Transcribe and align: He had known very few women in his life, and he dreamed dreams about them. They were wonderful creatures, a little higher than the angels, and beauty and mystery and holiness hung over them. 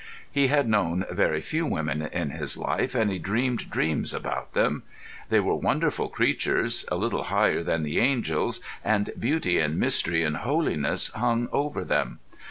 He 0.31 0.47
had 0.47 0.67
known 0.67 1.05
very 1.11 1.41
few 1.41 1.67
women 1.67 2.01
in 2.01 2.31
his 2.31 2.57
life, 2.57 2.95
and 2.95 3.11
he 3.11 3.19
dreamed 3.19 3.69
dreams 3.69 4.15
about 4.15 4.55
them. 4.55 4.81
They 5.29 5.39
were 5.39 5.53
wonderful 5.53 6.09
creatures, 6.09 6.85
a 6.91 6.95
little 6.95 7.25
higher 7.25 7.61
than 7.61 7.83
the 7.83 7.99
angels, 7.99 8.61
and 8.83 9.11
beauty 9.19 9.59
and 9.59 9.77
mystery 9.77 10.23
and 10.23 10.37
holiness 10.37 11.09
hung 11.09 11.49
over 11.51 11.83
them. 11.83 12.17